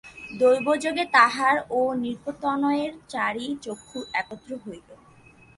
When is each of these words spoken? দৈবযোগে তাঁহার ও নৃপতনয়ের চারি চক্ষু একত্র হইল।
দৈবযোগে 0.31 1.03
তাঁহার 1.13 1.55
ও 1.69 1.79
নৃপতনয়ের 1.95 2.91
চারি 3.09 3.45
চক্ষু 3.61 3.99
একত্র 4.13 4.51
হইল। 4.63 4.87